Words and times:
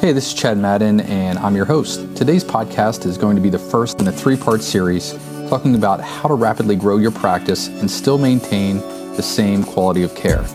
Hey, 0.00 0.12
this 0.12 0.28
is 0.28 0.34
Chad 0.34 0.58
Madden, 0.58 1.00
and 1.00 1.40
I'm 1.40 1.56
your 1.56 1.64
host. 1.64 2.16
Today's 2.16 2.44
podcast 2.44 3.04
is 3.04 3.18
going 3.18 3.34
to 3.34 3.42
be 3.42 3.50
the 3.50 3.58
first 3.58 4.00
in 4.00 4.06
a 4.06 4.12
three 4.12 4.36
part 4.36 4.62
series 4.62 5.18
talking 5.48 5.74
about 5.74 6.00
how 6.00 6.28
to 6.28 6.34
rapidly 6.34 6.76
grow 6.76 6.98
your 6.98 7.10
practice 7.10 7.66
and 7.66 7.90
still 7.90 8.16
maintain 8.16 8.76
the 9.16 9.22
same 9.22 9.64
quality 9.64 10.04
of 10.04 10.14
care. 10.14 10.46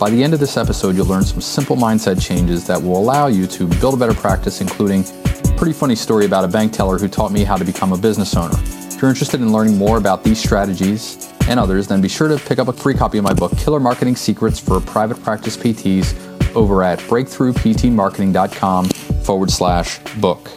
By 0.00 0.10
the 0.10 0.20
end 0.24 0.34
of 0.34 0.40
this 0.40 0.56
episode, 0.56 0.96
you'll 0.96 1.06
learn 1.06 1.22
some 1.22 1.40
simple 1.40 1.76
mindset 1.76 2.20
changes 2.20 2.66
that 2.66 2.82
will 2.82 2.98
allow 2.98 3.28
you 3.28 3.46
to 3.46 3.68
build 3.78 3.94
a 3.94 3.96
better 3.96 4.14
practice, 4.14 4.60
including 4.60 5.04
a 5.26 5.56
pretty 5.56 5.74
funny 5.74 5.94
story 5.94 6.26
about 6.26 6.44
a 6.44 6.48
bank 6.48 6.72
teller 6.72 6.98
who 6.98 7.06
taught 7.06 7.30
me 7.30 7.44
how 7.44 7.56
to 7.56 7.64
become 7.64 7.92
a 7.92 7.96
business 7.96 8.34
owner. 8.34 8.58
If 8.58 9.00
you're 9.00 9.10
interested 9.10 9.40
in 9.40 9.52
learning 9.52 9.78
more 9.78 9.98
about 9.98 10.24
these 10.24 10.40
strategies 10.40 11.32
and 11.42 11.60
others, 11.60 11.86
then 11.86 12.00
be 12.00 12.08
sure 12.08 12.26
to 12.26 12.36
pick 12.36 12.58
up 12.58 12.66
a 12.66 12.72
free 12.72 12.94
copy 12.94 13.18
of 13.18 13.22
my 13.22 13.32
book, 13.32 13.56
Killer 13.58 13.78
Marketing 13.78 14.16
Secrets 14.16 14.58
for 14.58 14.80
Private 14.80 15.22
Practice 15.22 15.56
PTs 15.56 16.27
over 16.54 16.82
at 16.82 16.98
breakthroughptmarketing.com 17.00 18.86
forward 19.24 19.50
slash 19.50 19.98
book. 20.20 20.48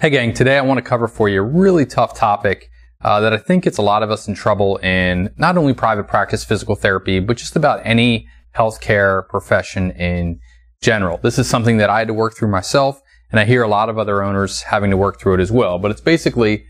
Hey, 0.00 0.10
gang, 0.10 0.32
today 0.32 0.56
I 0.56 0.60
want 0.60 0.78
to 0.78 0.82
cover 0.82 1.08
for 1.08 1.28
you 1.28 1.40
a 1.40 1.44
really 1.44 1.84
tough 1.84 2.16
topic 2.16 2.70
uh, 3.02 3.20
that 3.20 3.32
I 3.32 3.36
think 3.36 3.64
gets 3.64 3.78
a 3.78 3.82
lot 3.82 4.02
of 4.02 4.10
us 4.10 4.28
in 4.28 4.34
trouble 4.34 4.76
in 4.76 5.30
not 5.36 5.56
only 5.56 5.74
private 5.74 6.06
practice 6.06 6.44
physical 6.44 6.76
therapy, 6.76 7.20
but 7.20 7.36
just 7.36 7.56
about 7.56 7.80
any 7.84 8.28
healthcare 8.56 9.26
profession 9.28 9.90
in 9.92 10.40
general. 10.80 11.18
This 11.18 11.38
is 11.38 11.48
something 11.48 11.78
that 11.78 11.90
I 11.90 11.98
had 11.98 12.08
to 12.08 12.14
work 12.14 12.36
through 12.36 12.48
myself, 12.48 13.02
and 13.30 13.40
I 13.40 13.44
hear 13.44 13.62
a 13.62 13.68
lot 13.68 13.88
of 13.88 13.98
other 13.98 14.22
owners 14.22 14.62
having 14.62 14.90
to 14.90 14.96
work 14.96 15.20
through 15.20 15.34
it 15.34 15.40
as 15.40 15.50
well. 15.50 15.78
But 15.78 15.90
it's 15.90 16.00
basically 16.00 16.64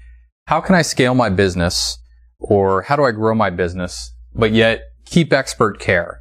how 0.47 0.61
can 0.61 0.75
I 0.75 0.83
scale 0.83 1.15
my 1.15 1.29
business 1.29 1.99
or 2.39 2.83
how 2.83 2.97
do 2.97 3.05
I 3.05 3.13
grow 3.13 3.35
my 3.35 3.51
business, 3.51 4.13
but 4.35 4.53
yet 4.53 4.83
keep 5.11 5.33
expert 5.33 5.79
care. 5.79 6.21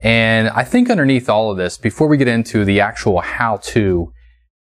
And 0.00 0.48
I 0.48 0.64
think 0.64 0.90
underneath 0.90 1.28
all 1.28 1.50
of 1.50 1.56
this, 1.56 1.78
before 1.78 2.08
we 2.08 2.16
get 2.16 2.28
into 2.28 2.64
the 2.64 2.80
actual 2.80 3.20
how 3.20 3.58
to 3.58 4.12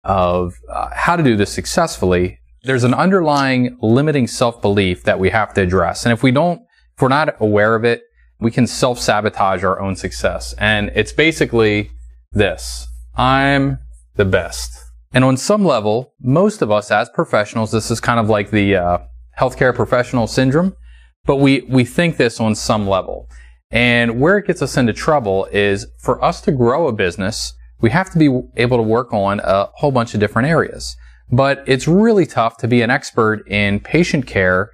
of 0.04 0.54
uh, 0.72 0.88
how 0.92 1.16
to 1.16 1.22
do 1.22 1.36
this 1.36 1.52
successfully, 1.52 2.38
there's 2.64 2.84
an 2.84 2.94
underlying 2.94 3.76
limiting 3.80 4.26
self 4.26 4.60
belief 4.60 5.04
that 5.04 5.18
we 5.18 5.30
have 5.30 5.54
to 5.54 5.62
address. 5.62 6.04
And 6.04 6.12
if 6.12 6.22
we 6.22 6.32
don't, 6.32 6.60
if 6.96 7.02
we're 7.02 7.08
not 7.08 7.40
aware 7.40 7.74
of 7.74 7.84
it, 7.84 8.02
we 8.40 8.50
can 8.50 8.66
self 8.66 8.98
sabotage 8.98 9.62
our 9.62 9.80
own 9.80 9.96
success. 9.96 10.54
And 10.58 10.90
it's 10.94 11.12
basically 11.12 11.90
this 12.32 12.86
I'm 13.16 13.78
the 14.16 14.24
best. 14.24 14.84
And 15.12 15.24
on 15.24 15.36
some 15.36 15.64
level, 15.64 16.14
most 16.20 16.62
of 16.62 16.70
us 16.70 16.90
as 16.90 17.08
professionals, 17.08 17.70
this 17.70 17.90
is 17.90 18.00
kind 18.00 18.20
of 18.20 18.28
like 18.28 18.50
the 18.50 18.76
uh, 18.76 18.98
healthcare 19.38 19.74
professional 19.74 20.26
syndrome, 20.26 20.76
but 21.24 21.36
we, 21.36 21.62
we 21.62 21.84
think 21.84 22.16
this 22.18 22.40
on 22.40 22.54
some 22.54 22.86
level. 22.86 23.28
And 23.70 24.20
where 24.20 24.38
it 24.38 24.46
gets 24.46 24.62
us 24.62 24.76
into 24.76 24.92
trouble 24.92 25.46
is 25.52 25.86
for 25.98 26.22
us 26.24 26.40
to 26.42 26.52
grow 26.52 26.88
a 26.88 26.92
business, 26.92 27.52
we 27.80 27.90
have 27.90 28.10
to 28.10 28.18
be 28.18 28.26
able 28.56 28.78
to 28.78 28.82
work 28.82 29.12
on 29.12 29.40
a 29.40 29.68
whole 29.74 29.92
bunch 29.92 30.14
of 30.14 30.20
different 30.20 30.48
areas. 30.48 30.96
But 31.30 31.62
it's 31.66 31.86
really 31.86 32.26
tough 32.26 32.56
to 32.58 32.68
be 32.68 32.80
an 32.82 32.90
expert 32.90 33.46
in 33.46 33.80
patient 33.80 34.26
care 34.26 34.70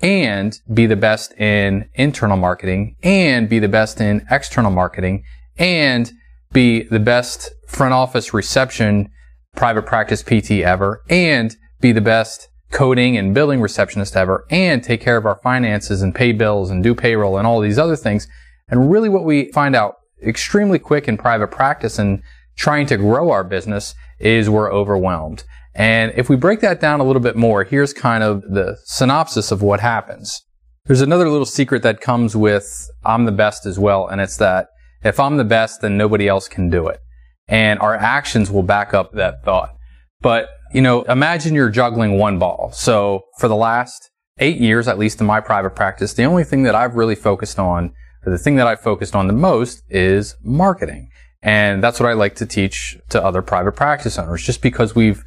and 0.00 0.58
be 0.72 0.86
the 0.86 0.96
best 0.96 1.32
in 1.32 1.88
internal 1.94 2.36
marketing 2.36 2.96
and 3.02 3.48
be 3.48 3.58
the 3.58 3.68
best 3.68 4.00
in 4.00 4.24
external 4.30 4.70
marketing 4.70 5.24
and 5.58 6.12
be 6.52 6.82
the 6.84 7.00
best 7.00 7.50
front 7.66 7.94
office 7.94 8.32
reception 8.32 9.10
private 9.56 9.86
practice 9.86 10.22
PT 10.22 10.50
ever 10.62 11.02
and 11.08 11.56
be 11.80 11.92
the 11.92 12.00
best 12.00 12.48
coding 12.72 13.16
and 13.16 13.34
billing 13.34 13.60
receptionist 13.60 14.16
ever 14.16 14.44
and 14.50 14.82
take 14.82 15.00
care 15.00 15.16
of 15.16 15.26
our 15.26 15.40
finances 15.42 16.02
and 16.02 16.14
pay 16.14 16.32
bills 16.32 16.70
and 16.70 16.82
do 16.82 16.94
payroll 16.94 17.38
and 17.38 17.46
all 17.46 17.60
these 17.60 17.78
other 17.78 17.96
things. 17.96 18.26
And 18.68 18.90
really 18.90 19.08
what 19.08 19.24
we 19.24 19.50
find 19.52 19.76
out 19.76 19.96
extremely 20.22 20.78
quick 20.78 21.08
in 21.08 21.16
private 21.16 21.50
practice 21.50 21.98
and 21.98 22.22
trying 22.56 22.86
to 22.86 22.96
grow 22.96 23.30
our 23.30 23.44
business 23.44 23.94
is 24.18 24.50
we're 24.50 24.72
overwhelmed. 24.72 25.44
And 25.74 26.12
if 26.16 26.28
we 26.28 26.36
break 26.36 26.60
that 26.60 26.80
down 26.80 27.00
a 27.00 27.04
little 27.04 27.20
bit 27.20 27.36
more, 27.36 27.64
here's 27.64 27.92
kind 27.92 28.24
of 28.24 28.42
the 28.42 28.78
synopsis 28.84 29.52
of 29.52 29.62
what 29.62 29.80
happens. 29.80 30.42
There's 30.86 31.02
another 31.02 31.28
little 31.28 31.46
secret 31.46 31.82
that 31.82 32.00
comes 32.00 32.34
with 32.34 32.88
I'm 33.04 33.26
the 33.26 33.32
best 33.32 33.66
as 33.66 33.78
well. 33.78 34.06
And 34.06 34.20
it's 34.20 34.38
that 34.38 34.68
if 35.02 35.20
I'm 35.20 35.36
the 35.36 35.44
best, 35.44 35.82
then 35.82 35.96
nobody 35.96 36.28
else 36.28 36.48
can 36.48 36.70
do 36.70 36.88
it. 36.88 37.00
And 37.46 37.78
our 37.80 37.94
actions 37.94 38.50
will 38.50 38.62
back 38.62 38.94
up 38.94 39.12
that 39.12 39.44
thought. 39.44 39.75
But 40.20 40.48
you 40.72 40.82
know, 40.82 41.02
imagine 41.02 41.54
you're 41.54 41.70
juggling 41.70 42.18
one 42.18 42.38
ball. 42.38 42.70
So 42.72 43.22
for 43.38 43.48
the 43.48 43.56
last 43.56 44.10
eight 44.38 44.58
years, 44.58 44.88
at 44.88 44.98
least 44.98 45.20
in 45.20 45.26
my 45.26 45.40
private 45.40 45.70
practice, 45.70 46.14
the 46.14 46.24
only 46.24 46.44
thing 46.44 46.64
that 46.64 46.74
I've 46.74 46.96
really 46.96 47.14
focused 47.14 47.58
on, 47.58 47.92
or 48.24 48.32
the 48.32 48.38
thing 48.38 48.56
that 48.56 48.66
I've 48.66 48.80
focused 48.80 49.14
on 49.14 49.26
the 49.26 49.32
most 49.32 49.82
is 49.88 50.34
marketing. 50.42 51.08
And 51.42 51.82
that's 51.82 52.00
what 52.00 52.08
I 52.08 52.14
like 52.14 52.34
to 52.36 52.46
teach 52.46 52.98
to 53.10 53.22
other 53.22 53.42
private 53.42 53.72
practice 53.72 54.18
owners, 54.18 54.42
just 54.44 54.62
because 54.62 54.94
we've, 54.94 55.22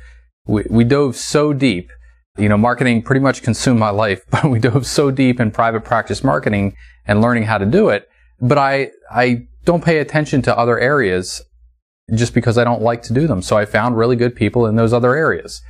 we, 0.45 0.66
we 0.69 0.83
dove 0.83 1.16
so 1.16 1.53
deep. 1.53 1.89
You 2.38 2.50
know, 2.50 2.57
marketing 2.57 3.01
pretty 3.01 3.21
much 3.21 3.41
consumed 3.41 3.79
my 3.79 3.89
life, 3.89 4.23
but 4.29 4.45
we 4.45 4.59
dove 4.59 4.85
so 4.85 5.11
deep 5.11 5.39
in 5.39 5.51
private 5.51 5.83
practice 5.83 6.23
marketing 6.23 6.75
and 7.06 7.21
learning 7.21 7.44
how 7.44 7.57
to 7.57 7.66
do 7.66 7.89
it. 7.89 8.07
But 8.41 8.57
I, 8.57 8.91
I 9.09 9.47
don't 9.66 9.83
pay 9.83 10.00
attention 10.00 10.41
to 10.44 10.57
other 10.57 10.79
areas 10.79 11.41
just 12.16 12.34
because 12.34 12.58
I 12.58 12.64
don't 12.64 12.81
like 12.81 13.02
to 13.03 13.14
do 13.14 13.28
them. 13.28 13.42
So 13.42 13.58
I 13.58 13.66
found 13.66 13.97
really 13.97 14.16
good 14.16 14.36
people 14.36 14.66
in 14.66 14.75
those 14.75 14.94
other 14.94 15.16
areas. 15.16 15.62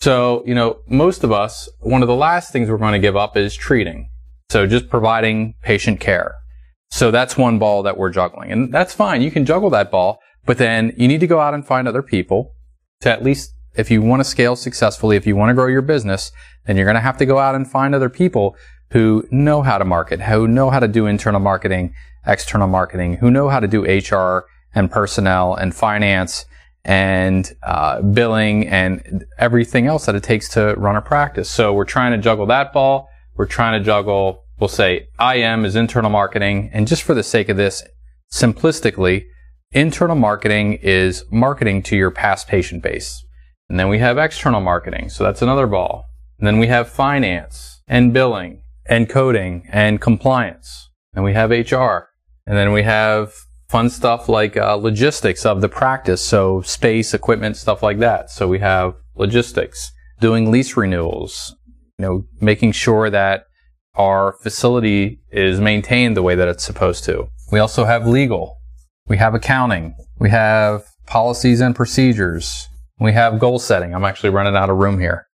So, 0.00 0.42
you 0.46 0.54
know, 0.54 0.78
most 0.86 1.24
of 1.24 1.32
us, 1.32 1.68
one 1.80 2.02
of 2.02 2.08
the 2.08 2.14
last 2.14 2.52
things 2.52 2.68
we're 2.68 2.78
going 2.78 2.92
to 2.92 2.98
give 2.98 3.16
up 3.16 3.36
is 3.36 3.54
treating. 3.54 4.10
So 4.50 4.66
just 4.66 4.88
providing 4.88 5.54
patient 5.62 6.00
care. 6.00 6.36
So 6.90 7.10
that's 7.10 7.36
one 7.36 7.58
ball 7.58 7.82
that 7.82 7.96
we're 7.96 8.10
juggling. 8.10 8.52
And 8.52 8.72
that's 8.72 8.94
fine. 8.94 9.22
You 9.22 9.30
can 9.30 9.44
juggle 9.44 9.70
that 9.70 9.90
ball, 9.90 10.20
but 10.44 10.58
then 10.58 10.92
you 10.96 11.08
need 11.08 11.20
to 11.20 11.26
go 11.26 11.40
out 11.40 11.54
and 11.54 11.66
find 11.66 11.88
other 11.88 12.02
people 12.02 12.52
to 13.00 13.10
at 13.10 13.24
least, 13.24 13.52
if 13.74 13.90
you 13.90 14.02
want 14.02 14.20
to 14.20 14.24
scale 14.24 14.56
successfully, 14.56 15.16
if 15.16 15.26
you 15.26 15.36
want 15.36 15.50
to 15.50 15.54
grow 15.54 15.66
your 15.66 15.82
business, 15.82 16.30
then 16.66 16.76
you're 16.76 16.86
going 16.86 16.94
to 16.94 17.00
have 17.00 17.18
to 17.18 17.26
go 17.26 17.38
out 17.38 17.54
and 17.54 17.70
find 17.70 17.94
other 17.94 18.08
people 18.08 18.56
who 18.92 19.26
know 19.30 19.62
how 19.62 19.78
to 19.78 19.84
market, 19.84 20.20
who 20.20 20.46
know 20.46 20.70
how 20.70 20.78
to 20.78 20.88
do 20.88 21.06
internal 21.06 21.40
marketing, 21.40 21.92
external 22.26 22.68
marketing, 22.68 23.14
who 23.14 23.30
know 23.30 23.48
how 23.48 23.60
to 23.60 23.66
do 23.66 23.84
HR 23.84 24.46
and 24.76 24.90
personnel 24.90 25.54
and 25.54 25.74
finance 25.74 26.44
and 26.84 27.56
uh, 27.64 28.00
billing 28.02 28.68
and 28.68 29.24
everything 29.38 29.88
else 29.88 30.06
that 30.06 30.14
it 30.14 30.22
takes 30.22 30.48
to 30.50 30.74
run 30.76 30.94
a 30.94 31.02
practice. 31.02 31.50
So 31.50 31.72
we're 31.72 31.84
trying 31.84 32.12
to 32.12 32.18
juggle 32.18 32.46
that 32.46 32.72
ball. 32.72 33.08
We're 33.34 33.46
trying 33.46 33.80
to 33.80 33.84
juggle, 33.84 34.44
we'll 34.60 34.68
say 34.68 35.08
IM 35.20 35.64
is 35.64 35.74
internal 35.74 36.10
marketing. 36.10 36.70
And 36.72 36.86
just 36.86 37.02
for 37.02 37.14
the 37.14 37.24
sake 37.24 37.48
of 37.48 37.56
this, 37.56 37.82
simplistically, 38.32 39.24
internal 39.72 40.14
marketing 40.14 40.74
is 40.74 41.24
marketing 41.32 41.82
to 41.84 41.96
your 41.96 42.12
past 42.12 42.46
patient 42.46 42.82
base. 42.82 43.24
And 43.68 43.80
then 43.80 43.88
we 43.88 43.98
have 43.98 44.18
external 44.18 44.60
marketing. 44.60 45.08
So 45.08 45.24
that's 45.24 45.42
another 45.42 45.66
ball. 45.66 46.04
And 46.38 46.46
then 46.46 46.58
we 46.58 46.68
have 46.68 46.88
finance 46.88 47.82
and 47.88 48.12
billing 48.12 48.62
and 48.88 49.08
coding 49.08 49.66
and 49.72 50.00
compliance. 50.00 50.90
And 51.14 51.24
we 51.24 51.32
have 51.32 51.50
HR. 51.50 52.10
And 52.46 52.56
then 52.56 52.72
we 52.72 52.84
have 52.84 53.32
fun 53.68 53.90
stuff 53.90 54.28
like 54.28 54.56
uh, 54.56 54.74
logistics 54.76 55.44
of 55.44 55.60
the 55.60 55.68
practice. 55.68 56.24
So 56.24 56.60
space, 56.62 57.14
equipment, 57.14 57.56
stuff 57.56 57.82
like 57.82 57.98
that. 57.98 58.30
So 58.30 58.48
we 58.48 58.58
have 58.60 58.94
logistics, 59.16 59.92
doing 60.20 60.50
lease 60.50 60.76
renewals, 60.76 61.54
you 61.98 62.04
know, 62.04 62.24
making 62.40 62.72
sure 62.72 63.10
that 63.10 63.44
our 63.94 64.36
facility 64.42 65.20
is 65.30 65.60
maintained 65.60 66.16
the 66.16 66.22
way 66.22 66.34
that 66.34 66.48
it's 66.48 66.64
supposed 66.64 67.04
to. 67.04 67.28
We 67.50 67.58
also 67.58 67.84
have 67.84 68.06
legal. 68.06 68.58
We 69.06 69.16
have 69.16 69.34
accounting. 69.34 69.94
We 70.18 70.30
have 70.30 70.84
policies 71.06 71.60
and 71.60 71.74
procedures. 71.74 72.68
We 72.98 73.12
have 73.12 73.38
goal 73.38 73.58
setting. 73.58 73.94
I'm 73.94 74.04
actually 74.04 74.30
running 74.30 74.56
out 74.56 74.70
of 74.70 74.76
room 74.76 74.98
here. 75.00 75.26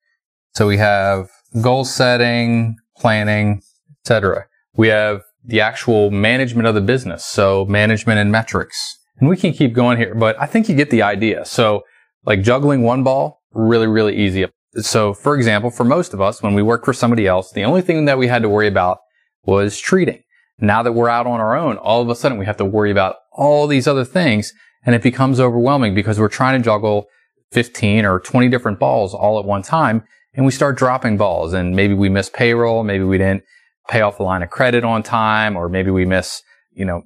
So 0.55 0.67
we 0.67 0.77
have 0.77 1.29
goal 1.61 1.85
setting, 1.85 2.75
planning, 2.97 3.61
etc. 4.03 4.45
We 4.75 4.89
have 4.89 5.21
the 5.43 5.61
actual 5.61 6.11
management 6.11 6.67
of 6.67 6.75
the 6.75 6.81
business. 6.81 7.25
So 7.25 7.65
management 7.65 8.19
and 8.19 8.31
metrics. 8.31 8.97
And 9.19 9.29
we 9.29 9.37
can 9.37 9.53
keep 9.53 9.73
going 9.73 9.97
here, 9.97 10.15
but 10.15 10.39
I 10.39 10.45
think 10.45 10.69
you 10.69 10.75
get 10.75 10.89
the 10.89 11.01
idea. 11.01 11.45
So 11.45 11.83
like 12.25 12.41
juggling 12.41 12.83
one 12.83 13.03
ball, 13.03 13.41
really, 13.53 13.87
really 13.87 14.15
easy. 14.15 14.45
So 14.75 15.13
for 15.13 15.35
example, 15.35 15.69
for 15.69 15.83
most 15.83 16.13
of 16.13 16.21
us, 16.21 16.41
when 16.41 16.53
we 16.53 16.63
work 16.63 16.85
for 16.85 16.93
somebody 16.93 17.27
else, 17.27 17.51
the 17.51 17.63
only 17.63 17.81
thing 17.81 18.05
that 18.05 18.17
we 18.17 18.27
had 18.27 18.41
to 18.41 18.49
worry 18.49 18.67
about 18.67 18.99
was 19.43 19.79
treating. 19.79 20.23
Now 20.59 20.83
that 20.83 20.93
we're 20.93 21.09
out 21.09 21.27
on 21.27 21.39
our 21.39 21.55
own, 21.55 21.77
all 21.77 22.01
of 22.01 22.09
a 22.09 22.15
sudden 22.15 22.37
we 22.37 22.45
have 22.45 22.57
to 22.57 22.65
worry 22.65 22.91
about 22.91 23.17
all 23.31 23.67
these 23.67 23.87
other 23.87 24.05
things 24.05 24.53
and 24.85 24.95
it 24.95 25.01
becomes 25.01 25.39
overwhelming 25.39 25.93
because 25.93 26.19
we're 26.19 26.27
trying 26.27 26.59
to 26.59 26.63
juggle 26.63 27.07
15 27.51 28.05
or 28.05 28.19
20 28.19 28.49
different 28.49 28.79
balls 28.79 29.13
all 29.13 29.39
at 29.39 29.45
one 29.45 29.61
time 29.61 30.03
and 30.33 30.45
we 30.45 30.51
start 30.51 30.77
dropping 30.77 31.17
balls 31.17 31.53
and 31.53 31.75
maybe 31.75 31.93
we 31.93 32.09
miss 32.09 32.29
payroll, 32.29 32.83
maybe 32.83 33.03
we 33.03 33.17
didn't 33.17 33.43
pay 33.87 34.01
off 34.01 34.17
the 34.17 34.23
line 34.23 34.43
of 34.43 34.49
credit 34.49 34.83
on 34.83 35.03
time, 35.03 35.55
or 35.55 35.69
maybe 35.69 35.91
we 35.91 36.05
miss, 36.05 36.41
you 36.71 36.85
know, 36.85 37.03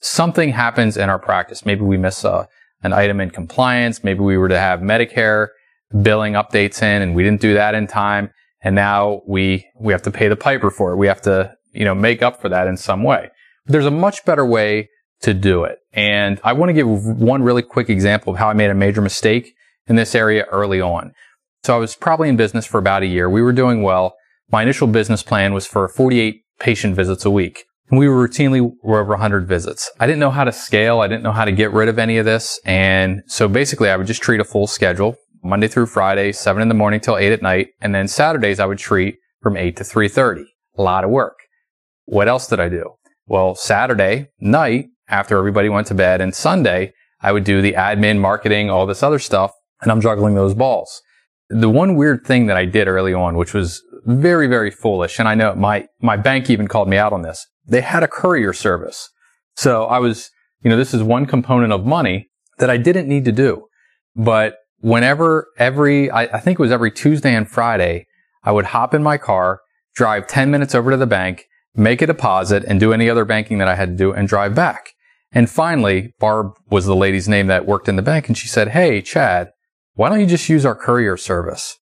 something 0.00 0.50
happens 0.50 0.96
in 0.96 1.08
our 1.08 1.18
practice. 1.18 1.64
Maybe 1.64 1.82
we 1.82 1.96
miss 1.96 2.24
a, 2.24 2.30
uh, 2.30 2.46
an 2.82 2.92
item 2.92 3.18
in 3.20 3.30
compliance. 3.30 4.04
Maybe 4.04 4.20
we 4.20 4.36
were 4.36 4.48
to 4.48 4.58
have 4.58 4.80
Medicare 4.80 5.48
billing 6.02 6.34
updates 6.34 6.82
in 6.82 7.00
and 7.00 7.14
we 7.14 7.22
didn't 7.22 7.40
do 7.40 7.54
that 7.54 7.74
in 7.74 7.86
time. 7.86 8.30
And 8.62 8.74
now 8.74 9.22
we, 9.26 9.66
we 9.78 9.92
have 9.92 10.02
to 10.02 10.10
pay 10.10 10.28
the 10.28 10.36
piper 10.36 10.70
for 10.70 10.92
it. 10.92 10.96
We 10.96 11.06
have 11.06 11.22
to, 11.22 11.54
you 11.72 11.84
know, 11.84 11.94
make 11.94 12.22
up 12.22 12.42
for 12.42 12.50
that 12.50 12.66
in 12.66 12.76
some 12.76 13.02
way. 13.02 13.30
But 13.64 13.72
There's 13.72 13.86
a 13.86 13.90
much 13.90 14.24
better 14.26 14.44
way 14.44 14.90
to 15.22 15.32
do 15.32 15.64
it. 15.64 15.78
And 15.92 16.40
I 16.44 16.52
want 16.52 16.68
to 16.68 16.72
give 16.74 16.86
one 16.86 17.42
really 17.42 17.62
quick 17.62 17.88
example 17.88 18.34
of 18.34 18.38
how 18.38 18.50
I 18.50 18.52
made 18.52 18.70
a 18.70 18.74
major 18.74 19.00
mistake 19.00 19.54
in 19.86 19.96
this 19.96 20.14
area 20.14 20.44
early 20.50 20.80
on. 20.80 21.12
So 21.62 21.74
I 21.74 21.78
was 21.78 21.96
probably 21.96 22.28
in 22.28 22.36
business 22.36 22.66
for 22.66 22.78
about 22.78 23.02
a 23.02 23.06
year. 23.06 23.30
We 23.30 23.40
were 23.40 23.52
doing 23.52 23.82
well. 23.82 24.16
My 24.50 24.62
initial 24.62 24.86
business 24.86 25.22
plan 25.22 25.52
was 25.54 25.66
for 25.66 25.88
48 25.88 26.42
patient 26.60 26.96
visits 26.96 27.24
a 27.24 27.30
week. 27.30 27.64
And 27.90 27.98
we 27.98 28.08
were 28.08 28.26
routinely 28.26 28.72
were 28.82 29.00
over 29.00 29.10
100 29.10 29.46
visits. 29.46 29.90
I 30.00 30.06
didn't 30.06 30.20
know 30.20 30.30
how 30.30 30.44
to 30.44 30.52
scale. 30.52 31.00
I 31.00 31.08
didn't 31.08 31.22
know 31.22 31.32
how 31.32 31.44
to 31.44 31.52
get 31.52 31.72
rid 31.72 31.88
of 31.88 31.98
any 31.98 32.18
of 32.18 32.24
this. 32.24 32.58
And 32.64 33.22
so 33.26 33.48
basically 33.48 33.90
I 33.90 33.96
would 33.96 34.06
just 34.06 34.22
treat 34.22 34.40
a 34.40 34.44
full 34.44 34.66
schedule, 34.66 35.16
Monday 35.42 35.68
through 35.68 35.86
Friday, 35.86 36.32
7 36.32 36.62
in 36.62 36.68
the 36.68 36.74
morning 36.74 37.00
till 37.00 37.18
8 37.18 37.32
at 37.32 37.42
night. 37.42 37.68
And 37.80 37.94
then 37.94 38.08
Saturdays 38.08 38.60
I 38.60 38.66
would 38.66 38.78
treat 38.78 39.16
from 39.42 39.56
8 39.56 39.76
to 39.76 39.84
3.30. 39.84 40.44
A 40.78 40.82
lot 40.82 41.04
of 41.04 41.10
work. 41.10 41.36
What 42.06 42.28
else 42.28 42.46
did 42.46 42.60
I 42.60 42.68
do? 42.68 42.94
Well, 43.26 43.54
Saturday 43.54 44.28
night, 44.40 44.86
after 45.08 45.38
everybody 45.38 45.68
went 45.68 45.86
to 45.88 45.94
bed, 45.94 46.20
and 46.20 46.34
Sunday, 46.34 46.92
I 47.20 47.32
would 47.32 47.44
do 47.44 47.62
the 47.62 47.72
admin, 47.72 48.18
marketing, 48.18 48.70
all 48.70 48.86
this 48.86 49.02
other 49.02 49.18
stuff, 49.18 49.52
and 49.80 49.90
I'm 49.90 50.00
juggling 50.00 50.34
those 50.34 50.54
balls. 50.54 51.02
The 51.48 51.70
one 51.70 51.96
weird 51.96 52.26
thing 52.26 52.46
that 52.46 52.56
I 52.56 52.64
did 52.64 52.88
early 52.88 53.14
on, 53.14 53.36
which 53.36 53.54
was 53.54 53.82
very, 54.04 54.46
very 54.46 54.70
foolish, 54.70 55.18
and 55.18 55.28
I 55.28 55.34
know 55.34 55.54
my, 55.54 55.86
my 56.00 56.16
bank 56.16 56.50
even 56.50 56.68
called 56.68 56.88
me 56.88 56.96
out 56.96 57.12
on 57.12 57.22
this. 57.22 57.46
They 57.66 57.80
had 57.80 58.02
a 58.02 58.08
courier 58.08 58.52
service. 58.52 59.08
So 59.56 59.84
I 59.84 59.98
was, 59.98 60.30
you 60.62 60.70
know, 60.70 60.76
this 60.76 60.94
is 60.94 61.02
one 61.02 61.26
component 61.26 61.72
of 61.72 61.86
money 61.86 62.28
that 62.58 62.70
I 62.70 62.76
didn't 62.76 63.08
need 63.08 63.24
to 63.24 63.32
do. 63.32 63.66
But 64.16 64.56
whenever 64.80 65.48
every, 65.58 66.10
I, 66.10 66.22
I 66.22 66.40
think 66.40 66.58
it 66.58 66.62
was 66.62 66.72
every 66.72 66.90
Tuesday 66.90 67.34
and 67.34 67.48
Friday, 67.48 68.06
I 68.42 68.52
would 68.52 68.66
hop 68.66 68.94
in 68.94 69.02
my 69.02 69.16
car, 69.16 69.60
drive 69.94 70.26
10 70.26 70.50
minutes 70.50 70.74
over 70.74 70.90
to 70.90 70.96
the 70.96 71.06
bank, 71.06 71.46
make 71.74 72.02
a 72.02 72.06
deposit 72.06 72.64
and 72.64 72.78
do 72.78 72.92
any 72.92 73.08
other 73.08 73.24
banking 73.24 73.58
that 73.58 73.68
I 73.68 73.74
had 73.74 73.90
to 73.90 73.96
do 73.96 74.12
and 74.12 74.28
drive 74.28 74.54
back. 74.54 74.90
And 75.32 75.50
finally, 75.50 76.14
Barb 76.20 76.52
was 76.70 76.86
the 76.86 76.94
lady's 76.94 77.28
name 77.28 77.48
that 77.48 77.66
worked 77.66 77.88
in 77.88 77.96
the 77.96 78.02
bank 78.02 78.28
and 78.28 78.38
she 78.38 78.46
said, 78.46 78.68
Hey, 78.68 79.02
Chad, 79.02 79.50
why 79.94 80.08
don't 80.08 80.20
you 80.20 80.26
just 80.26 80.48
use 80.48 80.64
our 80.64 80.74
courier 80.74 81.16
service? 81.16 81.78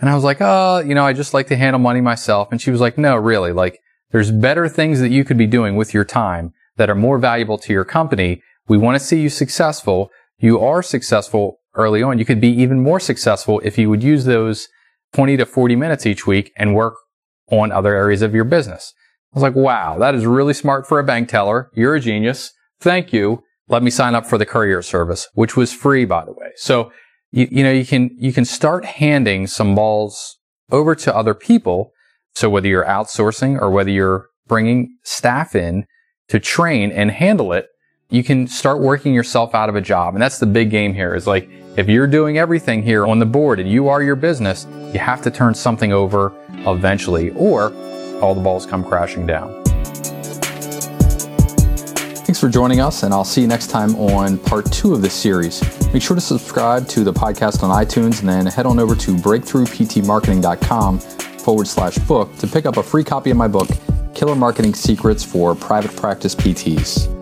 And 0.00 0.08
I 0.08 0.14
was 0.14 0.24
like, 0.24 0.38
oh, 0.40 0.78
you 0.80 0.94
know, 0.94 1.04
I 1.04 1.12
just 1.12 1.34
like 1.34 1.46
to 1.48 1.56
handle 1.56 1.78
money 1.78 2.00
myself. 2.00 2.48
And 2.50 2.60
she 2.60 2.70
was 2.70 2.80
like, 2.80 2.96
no, 2.96 3.16
really, 3.16 3.52
like 3.52 3.78
there's 4.10 4.30
better 4.30 4.68
things 4.68 5.00
that 5.00 5.10
you 5.10 5.24
could 5.24 5.38
be 5.38 5.46
doing 5.46 5.76
with 5.76 5.92
your 5.92 6.04
time 6.04 6.52
that 6.76 6.90
are 6.90 6.94
more 6.94 7.18
valuable 7.18 7.58
to 7.58 7.72
your 7.72 7.84
company. 7.84 8.42
We 8.66 8.78
want 8.78 8.98
to 8.98 9.04
see 9.04 9.20
you 9.20 9.28
successful. 9.28 10.10
You 10.38 10.58
are 10.60 10.82
successful 10.82 11.58
early 11.74 12.02
on. 12.02 12.18
You 12.18 12.24
could 12.24 12.40
be 12.40 12.48
even 12.48 12.82
more 12.82 12.98
successful 12.98 13.60
if 13.60 13.76
you 13.76 13.90
would 13.90 14.02
use 14.02 14.24
those 14.24 14.68
20 15.12 15.36
to 15.36 15.46
40 15.46 15.76
minutes 15.76 16.06
each 16.06 16.26
week 16.26 16.52
and 16.56 16.74
work 16.74 16.94
on 17.50 17.70
other 17.70 17.94
areas 17.94 18.22
of 18.22 18.34
your 18.34 18.44
business. 18.44 18.94
I 19.32 19.36
was 19.36 19.42
like, 19.42 19.54
wow, 19.54 19.98
that 19.98 20.14
is 20.14 20.26
really 20.26 20.54
smart 20.54 20.86
for 20.86 20.98
a 20.98 21.04
bank 21.04 21.28
teller. 21.28 21.70
You're 21.74 21.94
a 21.94 22.00
genius. 22.00 22.52
Thank 22.80 23.12
you. 23.12 23.42
Let 23.68 23.82
me 23.82 23.90
sign 23.90 24.14
up 24.14 24.26
for 24.26 24.38
the 24.38 24.46
courier 24.46 24.82
service, 24.82 25.28
which 25.34 25.56
was 25.56 25.72
free, 25.72 26.04
by 26.04 26.24
the 26.24 26.32
way. 26.32 26.50
So, 26.56 26.90
you, 27.32 27.48
you 27.50 27.62
know, 27.62 27.72
you 27.72 27.86
can, 27.86 28.10
you 28.18 28.32
can 28.32 28.44
start 28.44 28.84
handing 28.84 29.46
some 29.46 29.74
balls 29.74 30.38
over 30.70 30.94
to 30.94 31.14
other 31.14 31.34
people. 31.34 31.92
So 32.34 32.48
whether 32.48 32.68
you're 32.68 32.84
outsourcing 32.84 33.60
or 33.60 33.70
whether 33.70 33.90
you're 33.90 34.28
bringing 34.46 34.96
staff 35.04 35.54
in 35.54 35.86
to 36.28 36.38
train 36.40 36.90
and 36.92 37.10
handle 37.10 37.52
it, 37.52 37.66
you 38.08 38.24
can 38.24 38.48
start 38.48 38.80
working 38.80 39.14
yourself 39.14 39.54
out 39.54 39.68
of 39.68 39.76
a 39.76 39.80
job. 39.80 40.14
And 40.14 40.22
that's 40.22 40.38
the 40.38 40.46
big 40.46 40.70
game 40.70 40.94
here 40.94 41.14
is 41.14 41.26
like, 41.26 41.48
if 41.76 41.88
you're 41.88 42.08
doing 42.08 42.38
everything 42.38 42.82
here 42.82 43.06
on 43.06 43.20
the 43.20 43.26
board 43.26 43.60
and 43.60 43.70
you 43.70 43.88
are 43.88 44.02
your 44.02 44.16
business, 44.16 44.66
you 44.92 44.98
have 44.98 45.22
to 45.22 45.30
turn 45.30 45.54
something 45.54 45.92
over 45.92 46.32
eventually 46.66 47.30
or 47.30 47.72
all 48.20 48.34
the 48.34 48.40
balls 48.40 48.66
come 48.66 48.84
crashing 48.84 49.26
down. 49.26 49.62
Thanks 52.24 52.40
for 52.40 52.48
joining 52.48 52.80
us, 52.80 53.02
and 53.02 53.12
I'll 53.12 53.24
see 53.24 53.40
you 53.40 53.48
next 53.48 53.70
time 53.70 53.94
on 53.96 54.38
part 54.38 54.70
two 54.70 54.92
of 54.94 55.02
this 55.02 55.14
series. 55.14 55.79
Make 55.92 56.02
sure 56.02 56.14
to 56.14 56.20
subscribe 56.20 56.86
to 56.88 57.02
the 57.02 57.12
podcast 57.12 57.62
on 57.62 57.84
iTunes 57.84 58.20
and 58.20 58.28
then 58.28 58.46
head 58.46 58.66
on 58.66 58.78
over 58.78 58.94
to 58.94 59.14
breakthroughptmarketing.com 59.14 60.98
forward 61.00 61.66
slash 61.66 61.98
book 61.98 62.34
to 62.36 62.46
pick 62.46 62.66
up 62.66 62.76
a 62.76 62.82
free 62.82 63.02
copy 63.02 63.30
of 63.30 63.36
my 63.36 63.48
book, 63.48 63.68
Killer 64.14 64.36
Marketing 64.36 64.74
Secrets 64.74 65.24
for 65.24 65.54
Private 65.54 65.96
Practice 65.96 66.34
PTs. 66.34 67.19